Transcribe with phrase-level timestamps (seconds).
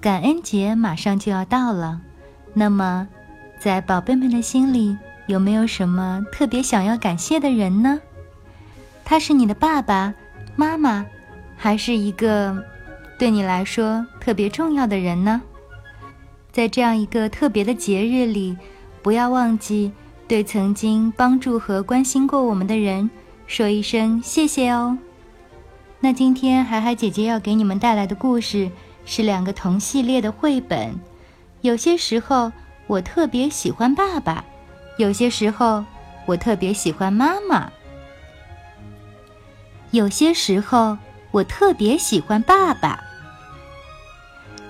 [0.00, 2.00] 感恩节马上就要到了，
[2.54, 3.06] 那么，
[3.58, 4.96] 在宝贝们的心里，
[5.26, 8.00] 有没有什么特别想要感谢的人呢？
[9.04, 10.14] 他是你的爸爸
[10.56, 11.04] 妈妈，
[11.54, 12.64] 还是一个
[13.18, 15.42] 对你来说特别重要的人呢？
[16.50, 18.56] 在这样一个特别的节日里，
[19.02, 19.92] 不要忘记
[20.26, 23.10] 对曾经帮助和关心过我们的人
[23.46, 24.96] 说一声谢谢哦。
[26.00, 28.70] 那今天海海姐姐要给你们带来的故事
[29.04, 30.94] 是两个同系列的绘本。
[31.62, 32.50] 有些时候
[32.86, 34.44] 我特别喜欢爸爸，
[34.98, 35.84] 有些时候
[36.26, 37.70] 我特别喜欢妈妈。
[39.90, 40.96] 有些时候
[41.30, 43.02] 我特别喜欢爸爸。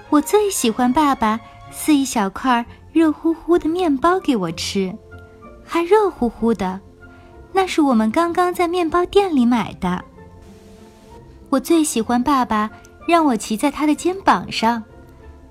[0.08, 1.38] 我最喜欢爸爸
[1.70, 4.92] 撕一小块热乎乎的面包给我吃，
[5.64, 6.80] 还热乎乎的，
[7.52, 10.04] 那是我们刚刚在面包店里买的。
[11.50, 12.70] 我最喜欢爸爸
[13.10, 14.82] 让我骑在他的肩膀上，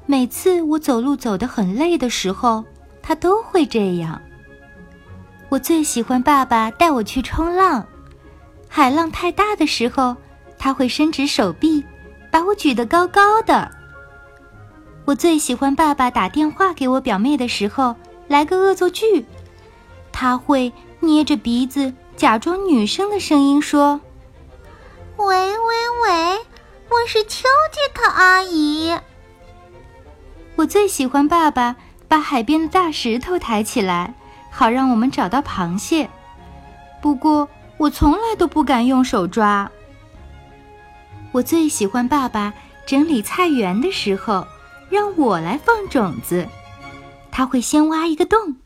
[0.06, 2.64] 每次我走路走得很累的时候，
[3.02, 4.20] 他都会这样。
[5.50, 7.86] 我最喜欢爸爸带我去冲浪，
[8.68, 10.16] 海浪太大的时候，
[10.58, 11.84] 他会伸直手臂，
[12.32, 13.70] 把我举得高高的。
[15.06, 17.96] 我最喜欢爸爸打电话给我表妹的时候
[18.28, 19.26] 来个恶作剧，
[20.12, 24.00] 他会捏着鼻子假装女生的声音说。
[25.18, 26.38] 喂喂喂，
[26.90, 28.98] 我是丘吉特阿姨。
[30.56, 31.76] 我最喜欢爸爸
[32.08, 34.16] 把海边的大石头抬起来，
[34.50, 36.10] 好让我们找到螃蟹。
[37.00, 37.48] 不过
[37.78, 39.70] 我从来都不敢用手抓。
[41.32, 42.52] 我最喜欢爸爸
[42.88, 44.48] 整理菜园的时候，
[44.90, 46.48] 让我来放种子。
[47.32, 48.58] 他会先挖一个洞，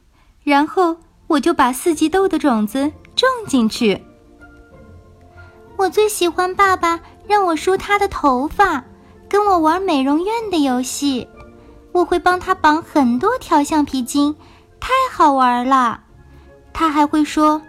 [0.43, 0.95] 然后
[1.27, 4.01] 我就把四季豆的种子种进去。
[5.75, 8.83] 我最喜欢爸爸让我梳他的头发，
[9.29, 11.27] 跟我玩美容院的游戏。
[11.91, 14.35] 我会帮他绑很多条橡皮筋，
[14.79, 16.01] 太好玩了。
[16.73, 17.61] 他还会说：“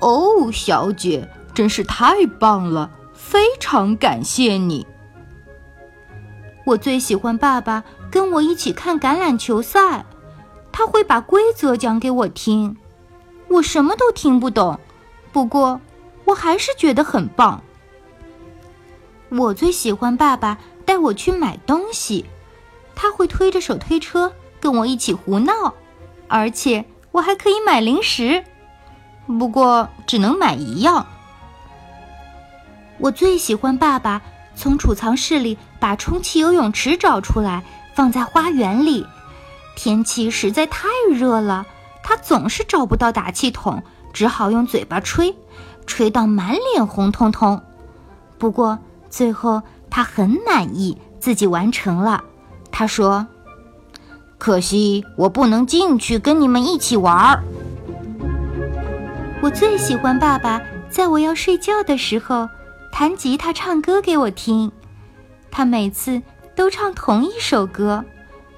[0.00, 4.86] 哦，小姐，真是太棒了，非常感谢你。”
[6.66, 10.04] 我最喜欢爸爸跟我一起看橄榄球赛，
[10.70, 12.76] 他会把规则讲给我听。
[13.48, 14.78] 我什么都听不懂，
[15.32, 15.80] 不过。
[16.26, 17.60] 我还是觉得很棒。
[19.30, 22.26] 我最喜欢爸爸带我去买东西，
[22.94, 25.74] 他会推着手推车跟我一起胡闹，
[26.28, 28.44] 而且我还可以买零食，
[29.26, 31.06] 不过只能买一样。
[32.98, 34.20] 我最喜欢爸爸
[34.54, 37.64] 从储藏室里把充气游泳池找出来
[37.94, 39.06] 放在花园里，
[39.76, 41.66] 天气实在太热了，
[42.02, 45.34] 他总是找不到打气筒，只好用嘴巴吹。
[45.86, 47.60] 吹到满脸红彤彤，
[48.38, 48.78] 不过
[49.10, 49.60] 最后
[49.90, 52.24] 他很满意自己完成了。
[52.70, 53.26] 他说
[54.38, 57.42] ：“可惜我不能进去跟你们一起玩儿。”
[59.42, 62.48] 我最喜欢爸爸在我要睡觉的时候
[62.92, 64.72] 弹吉他唱歌给我听，
[65.50, 66.22] 他每次
[66.54, 68.04] 都唱同一首歌，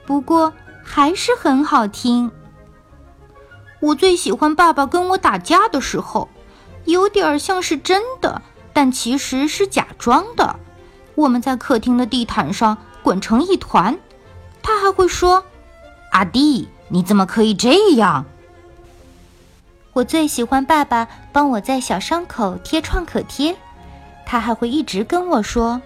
[0.07, 0.53] 不过
[0.85, 2.31] 还是很好听。
[3.81, 6.29] 我最喜欢爸爸跟我打架的时候。
[6.85, 8.43] 有点像是真的，
[8.73, 10.57] 但其实是假装的。
[11.15, 13.99] 我们在客厅的地毯上滚成一团，
[14.63, 15.45] 他还会说
[16.13, 18.25] ：“阿弟，你怎么可以这样？”
[19.93, 23.55] 我最喜欢爸爸帮我在小伤口贴创可贴，
[24.25, 25.83] 他还会一直跟我说：“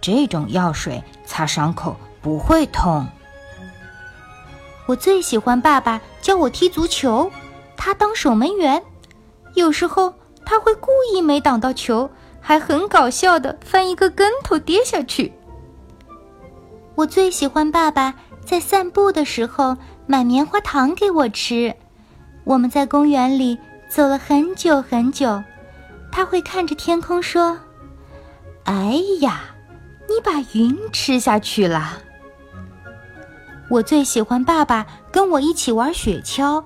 [0.00, 3.06] 这种药水擦伤口不会痛。”
[4.86, 7.30] 我最喜欢爸爸教我踢足球，
[7.76, 8.82] 他当守门员。
[9.54, 10.14] 有时候
[10.46, 12.10] 他会故意没挡到球，
[12.40, 15.32] 还很搞笑的翻一个跟头跌下去。
[16.94, 18.14] 我最喜欢爸爸
[18.44, 19.76] 在散步的时候
[20.06, 21.74] 买棉花糖给我吃。
[22.44, 23.58] 我们在公园里
[23.88, 25.42] 走了很久很久，
[26.12, 27.58] 他会看着天空说
[28.64, 29.40] ：“哎呀，
[30.08, 31.98] 你把云吃下去了。”
[33.70, 36.62] 我最喜欢爸爸跟我一起玩雪橇，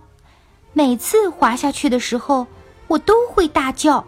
[0.73, 2.47] 每次滑下去的时候。
[2.89, 4.05] 我都会大叫。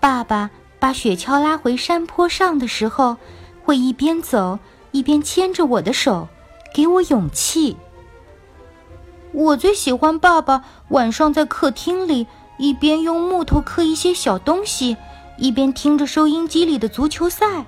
[0.00, 3.18] 爸爸把雪橇拉回山坡上的时候，
[3.62, 4.58] 会一边走
[4.92, 6.28] 一边牵着我的手，
[6.74, 7.76] 给我勇气。
[9.32, 12.26] 我最喜欢爸爸晚上在客厅里
[12.58, 14.96] 一边用木头刻一些小东西，
[15.36, 17.64] 一边听着收音机里的足球赛。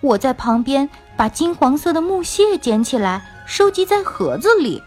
[0.00, 4.82] 我在旁边把金黄色的木屑捡起来，收集在盒子里。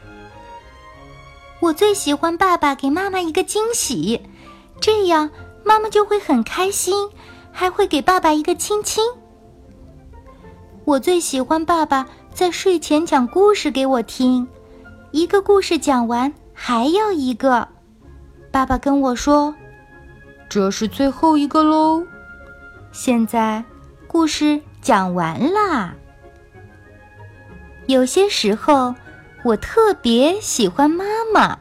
[1.60, 4.22] 我最喜欢爸爸给妈妈一个惊喜，
[4.81, 5.30] 这样
[5.63, 7.07] 妈妈就会很开心，
[7.51, 9.04] 还会给爸爸一个亲亲。
[10.83, 14.48] 我最喜欢爸爸在睡前讲故事给我听，
[15.12, 17.68] 一个故事讲完还要一个。
[18.51, 19.56] 爸爸跟我说
[20.50, 22.04] ：“这是最后一个喽。”
[22.92, 23.63] 现在
[24.07, 25.94] 故事讲完啦。
[27.86, 28.94] 有些时候。
[29.44, 31.57] 我特别喜欢妈妈，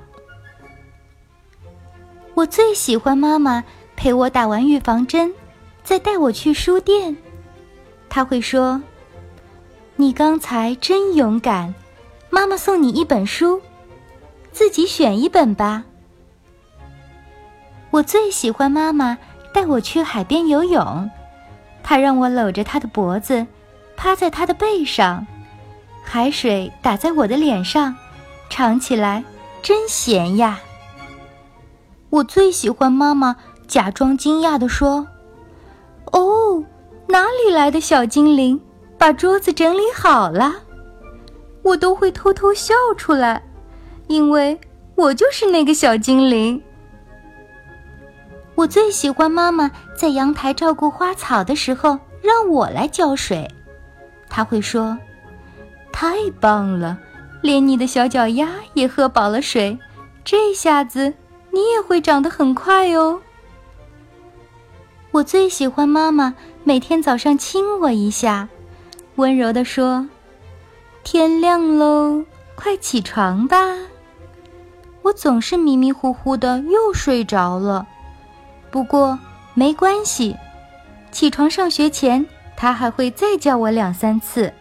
[2.40, 3.62] 我最喜欢妈妈
[3.96, 5.34] 陪我打完预防针，
[5.84, 7.14] 再带我去书店。
[8.08, 8.80] 她会说
[9.96, 11.74] ：“你刚才真勇敢，
[12.30, 13.60] 妈妈送你一本书，
[14.52, 15.84] 自己选一本吧。”
[17.92, 19.18] 我最喜欢妈妈
[19.52, 21.10] 带我去海边游泳，
[21.82, 23.46] 她让我搂着她的脖子，
[23.98, 25.26] 趴在她的背上。
[26.02, 27.94] 海水打在我的脸上，
[28.48, 29.22] 尝起来
[29.60, 30.58] 真咸呀。
[32.10, 33.36] 我最喜欢妈妈
[33.66, 35.06] 假装惊讶地说
[36.12, 36.64] ：“哦，
[37.06, 38.60] 哪里来的小精灵？
[38.98, 40.52] 把桌子整理好了。”
[41.62, 43.42] 我都会偷偷笑出来，
[44.08, 44.58] 因为
[44.94, 46.60] 我就是那个小精灵。
[48.54, 53.48] 我最喜欢妈妈在阳台照顾花草的时候让我来浇水，
[54.28, 54.98] 她会说。
[55.92, 56.98] 太棒了，
[57.42, 59.78] 连你的小脚丫也喝饱了水，
[60.24, 61.12] 这下子
[61.50, 63.20] 你也会长得很快哦。
[65.12, 68.48] 我最喜欢妈妈每天早上亲我一下，
[69.16, 70.08] 温柔地说
[71.02, 72.24] ：“天亮喽，
[72.54, 73.56] 快起床吧。”
[75.02, 77.86] 我总是迷迷糊糊的又睡着了，
[78.70, 79.18] 不过
[79.54, 80.36] 没关系，
[81.10, 82.26] 起床上学前
[82.56, 84.52] 他还会再叫我两三次。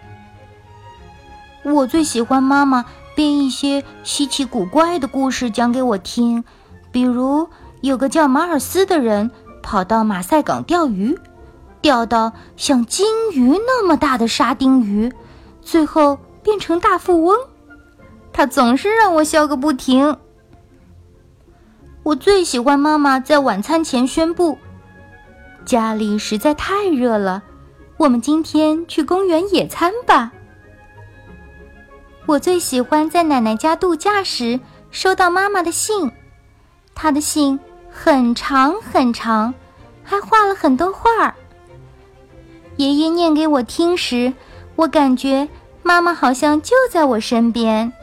[1.63, 2.85] 我最喜欢妈妈
[3.15, 6.45] 编一些稀奇古怪的故事讲给我听，
[6.91, 7.47] 比如
[7.81, 9.31] 有个叫马尔斯的人
[9.62, 11.18] 跑到马赛港钓鱼，
[11.81, 15.13] 钓到像金鱼那么大的沙丁鱼，
[15.62, 17.38] 最后变成大富翁。
[18.33, 20.18] 他总是让我笑个不停。
[22.03, 24.57] 我最喜欢妈妈在晚餐前宣布：
[25.65, 27.44] 家里实在太热了，
[27.97, 30.31] 我们今天去公园野餐吧。
[32.25, 34.59] 我最喜欢在奶奶家度假时
[34.92, 36.12] 收到妈妈的信，
[37.01, 37.57] 他的信
[37.89, 39.53] 很长很长，
[40.03, 41.33] 还画了很多画儿。
[42.75, 44.33] 爷爷念给我听时，
[44.75, 45.47] 我感觉
[45.81, 47.93] 妈妈好像就在我身边。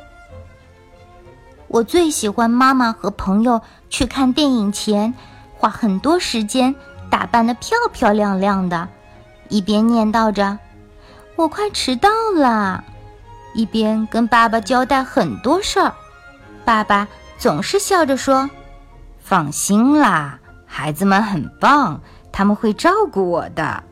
[1.69, 3.61] 我最喜欢妈妈和朋友
[3.91, 5.13] 去看电影前，
[5.59, 6.75] 花很多时间
[7.11, 8.89] 打扮的漂漂亮亮的，
[9.51, 10.59] 一边念叨着
[11.37, 12.83] ：“我快迟到了。”
[13.53, 15.93] 一边跟爸爸交代很多事儿，
[16.65, 17.07] 爸爸
[17.37, 18.49] 总是笑着说
[19.29, 22.01] ：“放心啦，孩子们很棒，
[22.31, 23.83] 他们会照顾我的。”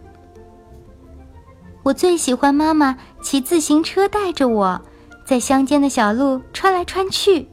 [1.82, 4.80] 我最喜欢妈妈骑自行车带着我，
[5.24, 7.48] 在乡间的小路穿来穿去。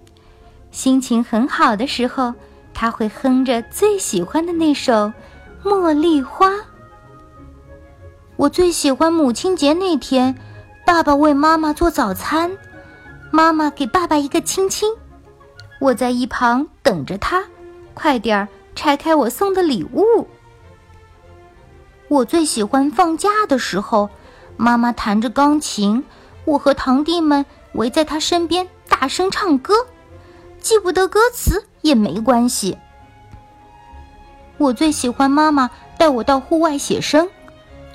[0.70, 2.36] 心情很好的时候，
[2.72, 4.94] 他会哼着最喜欢的那首
[5.64, 6.50] 《茉莉花》。
[8.36, 10.36] 我最喜欢母亲节那天。
[10.86, 12.52] 爸爸为妈妈做早餐，
[13.32, 14.88] 妈妈给爸爸一个亲亲。
[15.80, 17.44] 我在一旁等着他，
[17.94, 20.28] 快点儿拆开我送的礼物。
[22.08, 24.10] 我最喜欢放假的时候，
[24.58, 26.04] 妈妈弹着钢琴，
[26.46, 29.74] 我和堂弟们围在她身边大声唱歌，
[30.60, 32.78] 记不得歌词也没关系。
[34.58, 37.30] 我最喜欢妈妈带我到户外写生，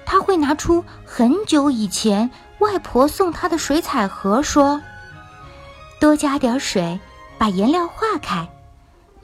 [0.05, 2.31] 她会拿出很久以前。
[2.59, 4.81] 外婆送她的水彩盒，说
[6.01, 6.99] ：“多加点水，
[7.37, 8.49] 把颜料化开。”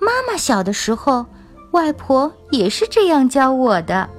[0.03, 1.27] 妈妈小的时候，
[1.71, 4.11] 外婆也是这样教我的。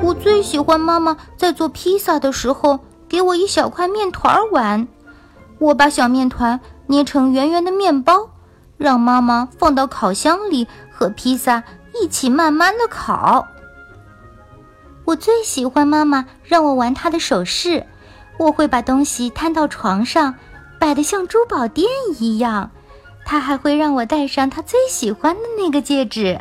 [0.00, 4.86] 我最喜欢妈妈在做披萨的时候给我一小块面团玩。
[5.58, 8.30] 我把小面团捏成圆圆的面包，
[8.76, 11.64] 让妈妈放到烤箱里和披萨
[12.00, 13.44] 一起慢慢的烤。
[15.04, 17.84] 我最喜欢妈妈让我玩她的首饰，
[18.38, 20.36] 我会把东西摊到床上，
[20.78, 22.70] 摆得像珠宝店一样。
[23.26, 26.40] 她还会让我戴上她最喜欢的那个戒指。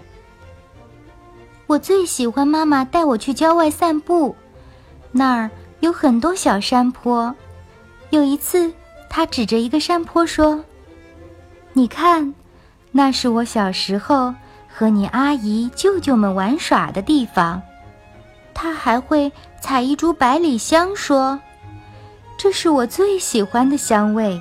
[1.66, 4.36] 我最喜欢妈妈带我去郊外散步，
[5.12, 5.50] 那儿
[5.80, 7.36] 有很多小山坡。
[8.12, 8.72] 有一次，
[9.10, 10.64] 他指着一个山坡说
[11.74, 12.36] ：“你看，
[12.92, 14.32] 那是我小时候
[14.72, 17.60] 和你阿姨、舅舅们玩耍的地方。”
[18.54, 21.40] 他还会采一株百里香，说
[22.38, 24.40] ：“这是我最喜欢的香味。”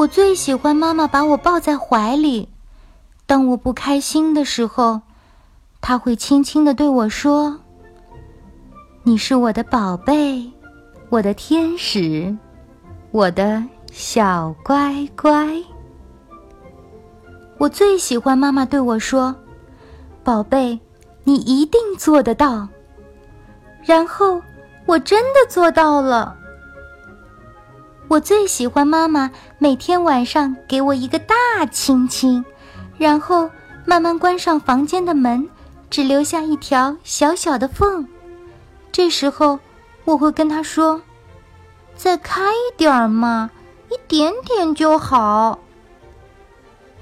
[0.00, 2.48] 我最喜欢妈妈把我抱在怀里。
[3.26, 5.02] 当我不开心的时候，
[5.82, 7.60] 她会轻轻的对我说
[9.04, 10.50] ：“你是我的宝贝，
[11.10, 12.34] 我的天使，
[13.10, 15.62] 我的小乖乖。”
[17.60, 19.36] 我最喜欢妈妈对我说
[20.24, 20.80] ：“宝贝。”
[21.24, 22.66] 你一定做得到。
[23.84, 24.40] 然后
[24.86, 26.34] 我真的做到了。
[28.10, 31.36] 我最喜欢妈妈每天晚上给我一个大
[31.70, 32.44] 亲亲，
[32.98, 33.48] 然后
[33.84, 35.48] 慢慢关上房间的门，
[35.88, 38.08] 只留下一条小小的缝。
[38.90, 39.60] 这时候
[40.04, 41.00] 我会跟她说
[41.94, 43.48] ：“再开一点儿嘛，
[43.90, 45.60] 一点点就好。”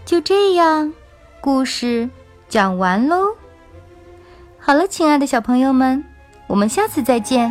[0.05, 0.93] 就这样，
[1.41, 2.11] 故事
[2.51, 3.29] 讲完喽。
[4.59, 6.05] 好了，亲爱的小朋友们，
[6.49, 7.51] 我们下次再见。